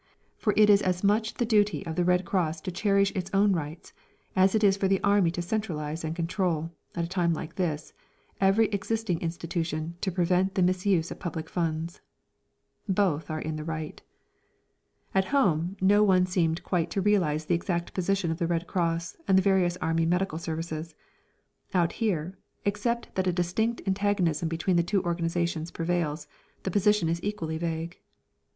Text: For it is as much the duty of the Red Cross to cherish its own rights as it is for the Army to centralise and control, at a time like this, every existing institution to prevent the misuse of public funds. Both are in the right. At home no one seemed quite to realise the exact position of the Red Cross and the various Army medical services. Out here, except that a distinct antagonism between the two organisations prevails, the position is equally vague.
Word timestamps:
For 0.35 0.55
it 0.57 0.67
is 0.67 0.81
as 0.81 1.03
much 1.03 1.35
the 1.35 1.45
duty 1.45 1.85
of 1.85 1.95
the 1.95 2.03
Red 2.03 2.25
Cross 2.25 2.61
to 2.61 2.71
cherish 2.71 3.11
its 3.11 3.29
own 3.35 3.53
rights 3.53 3.93
as 4.35 4.55
it 4.55 4.63
is 4.63 4.75
for 4.75 4.87
the 4.87 4.99
Army 5.03 5.29
to 5.29 5.41
centralise 5.41 6.03
and 6.03 6.15
control, 6.15 6.71
at 6.95 7.05
a 7.05 7.07
time 7.07 7.33
like 7.35 7.53
this, 7.53 7.93
every 8.39 8.65
existing 8.69 9.21
institution 9.21 9.93
to 10.01 10.11
prevent 10.11 10.55
the 10.55 10.63
misuse 10.63 11.11
of 11.11 11.19
public 11.19 11.47
funds. 11.47 12.01
Both 12.89 13.29
are 13.29 13.39
in 13.41 13.57
the 13.57 13.63
right. 13.63 14.01
At 15.13 15.25
home 15.25 15.77
no 15.79 16.01
one 16.03 16.25
seemed 16.25 16.63
quite 16.63 16.89
to 16.89 17.01
realise 17.01 17.45
the 17.45 17.53
exact 17.53 17.93
position 17.93 18.31
of 18.31 18.39
the 18.39 18.47
Red 18.47 18.65
Cross 18.65 19.17
and 19.27 19.37
the 19.37 19.43
various 19.43 19.77
Army 19.83 20.07
medical 20.07 20.39
services. 20.39 20.95
Out 21.75 21.91
here, 21.93 22.35
except 22.65 23.13
that 23.13 23.27
a 23.27 23.31
distinct 23.31 23.83
antagonism 23.85 24.49
between 24.49 24.77
the 24.77 24.81
two 24.81 25.03
organisations 25.03 25.69
prevails, 25.69 26.27
the 26.63 26.71
position 26.71 27.07
is 27.07 27.23
equally 27.23 27.59
vague. 27.59 27.99